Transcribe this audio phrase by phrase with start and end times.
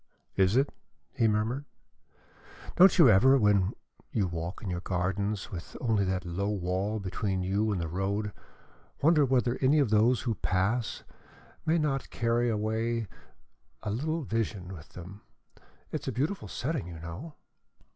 [0.35, 0.73] "Is it?"
[1.13, 1.65] he murmured.
[2.75, 3.73] "Don't you ever, when
[4.11, 8.33] you walk in your gardens, with only that low wall between you and the road,
[9.03, 13.05] wonder whether any of those who pass by may not carry away
[13.83, 15.21] a little vision with them?
[15.91, 17.35] It is a beautiful setting, you know."